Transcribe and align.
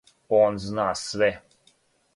Он 0.37 0.57
зна 0.63 0.89
све! 1.03 1.31